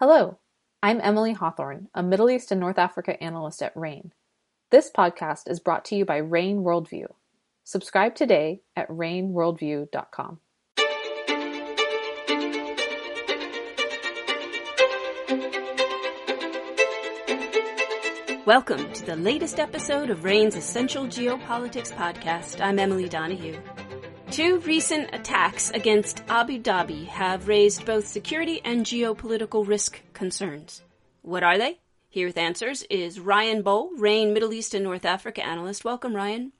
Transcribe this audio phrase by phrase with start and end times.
[0.00, 0.38] Hello,
[0.82, 4.10] I'm Emily Hawthorne, a Middle East and North Africa analyst at RANE.
[4.72, 7.06] This podcast is brought to you by RANE Worldview.
[7.62, 10.40] Subscribe today at raneworldview.com.
[18.44, 22.60] Welcome to the latest episode of RANE's Essential Geopolitics podcast.
[22.60, 23.60] I'm Emily Donahue.
[24.34, 30.82] Two recent attacks against Abu Dhabi have raised both security and geopolitical risk concerns.
[31.22, 31.78] What are they?
[32.08, 35.84] Here with answers is Ryan Bohl, RANE Middle East and North Africa analyst.
[35.84, 36.50] Welcome, Ryan.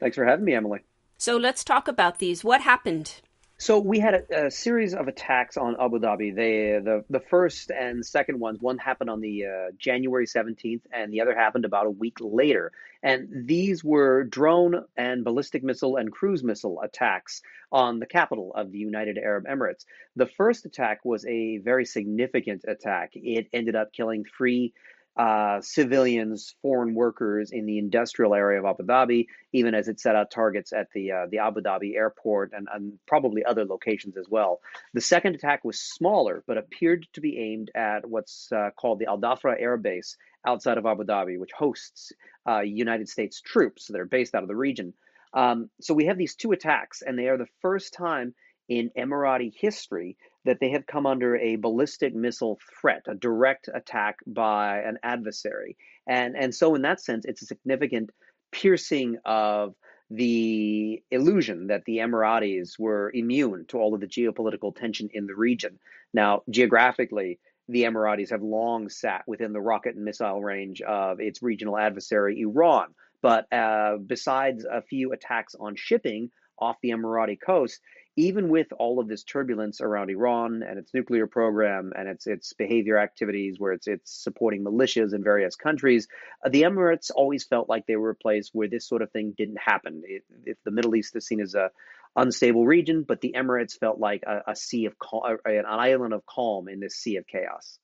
[0.00, 0.80] Thanks for having me, Emily.
[1.16, 2.42] So let's talk about these.
[2.42, 3.20] What happened?
[3.56, 6.34] So we had a, a, series of attacks on Abu Dhabi.
[6.34, 11.12] They, the the first and second ones, one happened on the uh, January 17th, and
[11.12, 12.72] the other happened about a week later.
[13.02, 18.72] And these were drone and ballistic missile and cruise missile attacks on the capital of
[18.72, 19.84] the United Arab Emirates.
[20.16, 23.10] The first attack was a very significant attack.
[23.14, 24.72] It ended up killing three
[25.16, 30.16] uh, civilians, foreign workers in the industrial area of Abu Dhabi, even as it set
[30.16, 34.26] out targets at the uh, the Abu Dhabi airport and, and probably other locations as
[34.28, 34.60] well.
[34.92, 39.06] The second attack was smaller, but appeared to be aimed at what's uh, called the
[39.06, 42.12] Al Dhafra Air Base outside of Abu Dhabi, which hosts
[42.48, 44.94] uh, United States troops that are based out of the region.
[45.32, 48.34] Um, so we have these two attacks, and they are the first time
[48.68, 54.18] in Emirati history that they have come under a ballistic missile threat, a direct attack
[54.26, 55.76] by an adversary.
[56.06, 58.10] And, and so, in that sense, it's a significant
[58.52, 59.74] piercing of
[60.10, 65.34] the illusion that the Emiratis were immune to all of the geopolitical tension in the
[65.34, 65.78] region.
[66.12, 67.38] Now, geographically,
[67.68, 72.40] the Emiratis have long sat within the rocket and missile range of its regional adversary,
[72.42, 72.94] Iran.
[73.22, 77.80] But uh, besides a few attacks on shipping off the Emirati coast,
[78.16, 82.52] even with all of this turbulence around Iran and its nuclear program and its its
[82.52, 86.06] behavior activities, where it's it's supporting militias in various countries,
[86.44, 89.34] uh, the Emirates always felt like they were a place where this sort of thing
[89.36, 90.02] didn't happen.
[90.06, 91.70] It, if the Middle East is seen as a
[92.16, 96.24] unstable region, but the Emirates felt like a, a sea of cal- an island of
[96.26, 97.78] calm in this sea of chaos.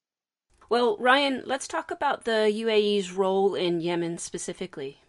[0.68, 5.02] Well, Ryan, let's talk about the UAE's role in Yemen specifically.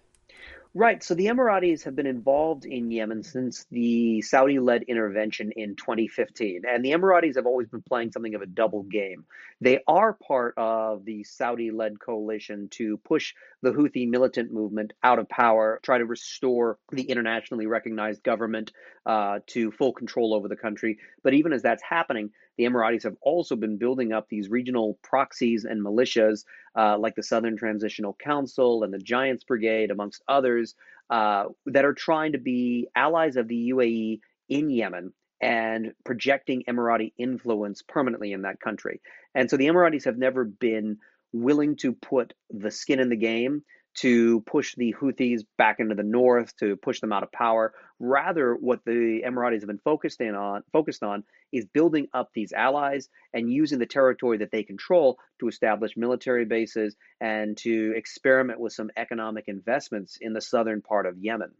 [0.74, 1.04] Right.
[1.04, 6.62] So the Emiratis have been involved in Yemen since the Saudi led intervention in 2015.
[6.66, 9.26] And the Emiratis have always been playing something of a double game.
[9.60, 15.20] They are part of the Saudi led coalition to push the Houthi militant movement out
[15.20, 18.72] of power, try to restore the internationally recognized government
[19.06, 20.98] uh, to full control over the country.
[21.24, 25.66] But even as that's happening, the Emiratis have also been building up these regional proxies
[25.66, 26.44] and militias
[26.76, 30.76] uh, like the Southern Transitional Council and the Giants Brigade, amongst others,
[31.10, 34.20] uh, that are trying to be allies of the UAE
[34.50, 39.02] in Yemen and projecting Emirati influence permanently in that country.
[39.34, 40.98] And so the Emiratis have never been
[41.34, 46.04] willing to put the skin in the game to push the Houthis back into the
[46.04, 47.74] north, to push them out of power.
[48.00, 52.54] Rather, what the Emiratis have been focused in on focused on is building up these
[52.54, 58.60] allies and using the territory that they control to establish military bases and to experiment
[58.60, 61.52] with some economic investments in the southern part of Yemen.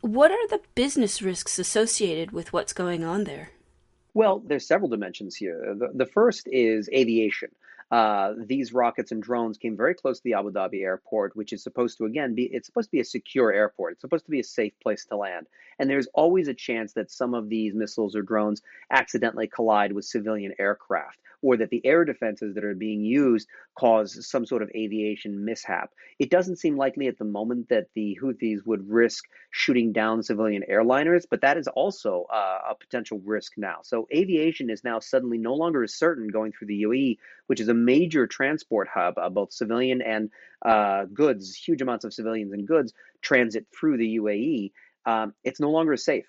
[0.00, 3.50] What are the business risks associated with what's going on there?
[4.14, 5.74] Well, there's several dimensions here.
[5.78, 7.50] The, the first is aviation.
[7.90, 11.62] Uh, these rockets and drones came very close to the Abu Dhabi airport, which is
[11.62, 13.92] supposed to again be it's supposed to be a secure airport.
[13.92, 15.46] It's supposed to be a safe place to land.
[15.78, 20.04] And there's always a chance that some of these missiles or drones accidentally collide with
[20.04, 24.70] civilian aircraft or that the air defenses that are being used cause some sort of
[24.74, 25.92] aviation mishap.
[26.18, 30.64] It doesn't seem likely at the moment that the Houthis would risk shooting down civilian
[30.68, 33.78] airliners, but that is also uh, a potential risk now.
[33.82, 37.68] So aviation is now suddenly no longer as certain going through the UAE, which is
[37.68, 40.30] a major transport hub, uh, both civilian and
[40.64, 44.72] uh, goods, huge amounts of civilians and goods transit through the UAE.
[45.06, 46.26] Um, it's no longer safe.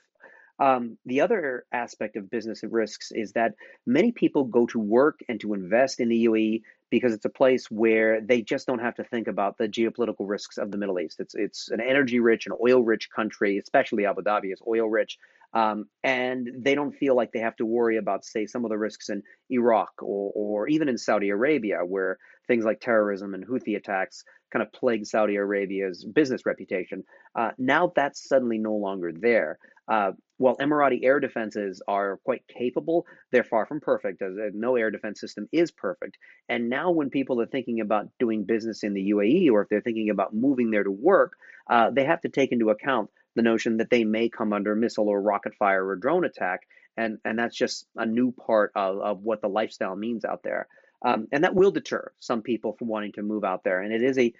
[0.59, 3.53] Um, the other aspect of business risks is that
[3.85, 7.69] many people go to work and to invest in the UAE because it's a place
[7.69, 11.19] where they just don't have to think about the geopolitical risks of the Middle East.
[11.19, 15.17] It's it's an energy rich and oil rich country, especially Abu Dhabi is oil rich,
[15.53, 18.77] um, and they don't feel like they have to worry about, say, some of the
[18.77, 22.17] risks in Iraq or or even in Saudi Arabia, where
[22.47, 27.03] things like terrorism and Houthi attacks kind of plague Saudi Arabia's business reputation.
[27.37, 29.59] Uh, now that's suddenly no longer there.
[29.87, 34.91] Uh, while Emirati air defenses are quite capable, they're far from perfect, as no air
[34.91, 36.17] defense system is perfect.
[36.47, 39.81] And now, when people are thinking about doing business in the UAE or if they're
[39.81, 41.33] thinking about moving there to work,
[41.69, 43.09] uh, they have to take into account
[43.39, 46.67] the notion that they may come under missile or rocket fire or drone attack.
[46.97, 50.67] and and that's just a new part of, of what the lifestyle means out there.
[51.05, 53.79] Um, and that will deter some people from wanting to move out there.
[53.79, 54.33] And it is a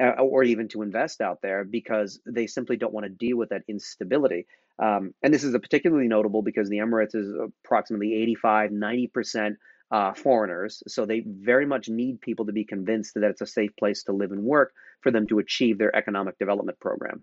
[0.00, 3.48] uh, or even to invest out there because they simply don't want to deal with
[3.48, 4.46] that instability.
[4.78, 7.32] Um, and this is particularly notable because the Emirates is
[7.64, 9.56] approximately 85, 90%
[9.90, 10.82] uh, foreigners.
[10.88, 14.12] So they very much need people to be convinced that it's a safe place to
[14.12, 17.22] live and work for them to achieve their economic development program.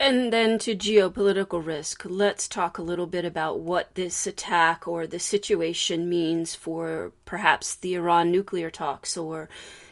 [0.00, 5.06] And then to geopolitical risk, let's talk a little bit about what this attack or
[5.06, 9.48] the situation means for perhaps the Iran nuclear talks or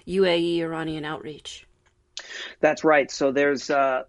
[0.07, 1.67] UAE Iranian outreach.
[2.61, 3.11] That's right.
[3.11, 4.05] So there's uh,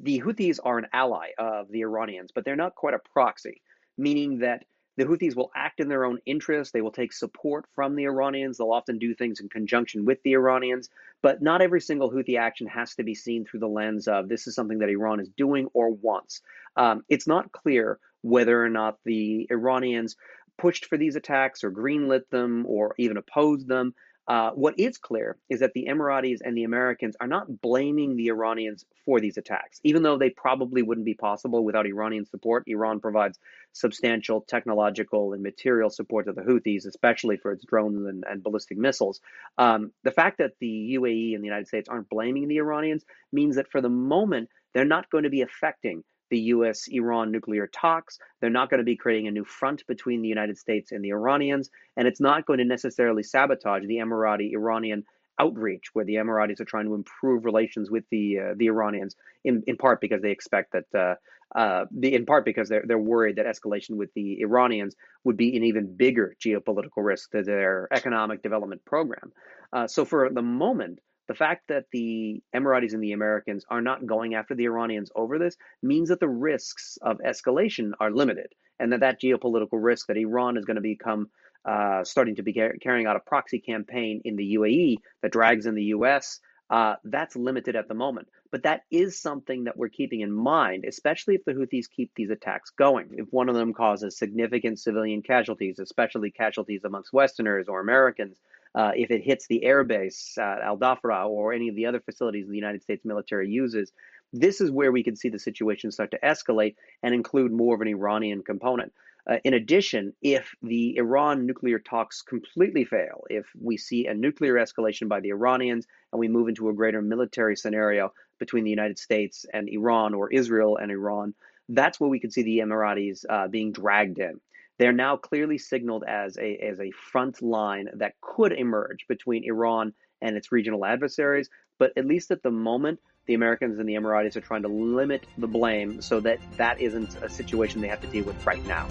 [0.00, 3.62] the Houthis are an ally of the Iranians, but they're not quite a proxy,
[3.96, 4.64] meaning that
[4.96, 6.72] the Houthis will act in their own interest.
[6.72, 8.58] They will take support from the Iranians.
[8.58, 10.88] They'll often do things in conjunction with the Iranians.
[11.22, 14.46] But not every single Houthi action has to be seen through the lens of this
[14.46, 16.40] is something that Iran is doing or wants.
[16.76, 20.16] Um, it's not clear whether or not the Iranians
[20.58, 23.94] pushed for these attacks or greenlit them or even opposed them.
[24.28, 28.28] Uh, what is clear is that the Emiratis and the Americans are not blaming the
[28.28, 32.64] Iranians for these attacks, even though they probably wouldn't be possible without Iranian support.
[32.66, 33.38] Iran provides
[33.72, 38.78] substantial technological and material support to the Houthis, especially for its drones and, and ballistic
[38.78, 39.20] missiles.
[39.58, 43.56] Um, the fact that the UAE and the United States aren't blaming the Iranians means
[43.56, 48.18] that for the moment, they're not going to be affecting the US Iran nuclear talks.
[48.40, 51.10] They're not going to be creating a new front between the United States and the
[51.10, 51.70] Iranians.
[51.96, 55.04] And it's not going to necessarily sabotage the Emirati Iranian
[55.38, 59.62] outreach, where the Emiratis are trying to improve relations with the uh, the Iranians, in,
[59.66, 61.14] in part because they expect that, uh,
[61.58, 65.56] uh, the, in part because they're, they're worried that escalation with the Iranians would be
[65.56, 69.32] an even bigger geopolitical risk to their economic development program.
[69.72, 74.06] Uh, so for the moment, the fact that the Emiratis and the Americans are not
[74.06, 78.92] going after the Iranians over this means that the risks of escalation are limited, and
[78.92, 81.28] that that geopolitical risk that Iran is going to become
[81.64, 85.74] uh, starting to be carrying out a proxy campaign in the UAE that drags in
[85.74, 86.38] the U.S.
[86.70, 88.28] Uh, that's limited at the moment.
[88.52, 92.30] But that is something that we're keeping in mind, especially if the Houthis keep these
[92.30, 93.08] attacks going.
[93.12, 98.38] If one of them causes significant civilian casualties, especially casualties amongst Westerners or Americans,
[98.76, 102.46] uh, if it hits the airbase at Al Dhafra or any of the other facilities
[102.46, 103.90] the United States military uses,
[104.32, 107.80] this is where we can see the situation start to escalate and include more of
[107.80, 108.92] an Iranian component.
[109.28, 114.54] Uh, in addition, if the Iran nuclear talks completely fail, if we see a nuclear
[114.54, 118.98] escalation by the Iranians and we move into a greater military scenario between the United
[118.98, 121.34] States and Iran or Israel and Iran,
[121.68, 124.40] that's where we could see the Emiratis uh, being dragged in.
[124.78, 129.94] They're now clearly signaled as a, as a front line that could emerge between Iran
[130.20, 131.48] and its regional adversaries.
[131.78, 135.26] But at least at the moment, the Americans and the Emiratis are trying to limit
[135.38, 138.86] the blame so that that isn't a situation they have to deal with right now.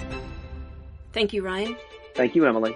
[1.13, 1.77] Thank you, Ryan.
[2.15, 2.75] Thank you, Emily.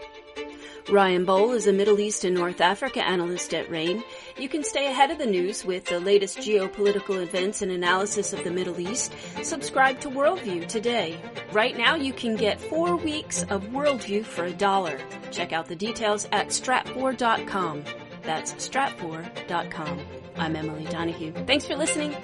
[0.90, 4.04] Ryan Bohl is a Middle East and North Africa analyst at RANE.
[4.40, 8.42] You can stay ahead of the news with the latest geopolitical events and analysis of
[8.46, 9.14] the Middle East.
[9.44, 11.20] Subscribe to Worldview today.
[11.52, 14.98] Right now, you can get four weeks of Worldview for a dollar.
[15.32, 17.84] Check out the details at stratfor.com.
[18.24, 20.00] That's stratfor.com.
[20.38, 21.34] I'm Emily Donahue.
[21.46, 22.16] Thanks for listening.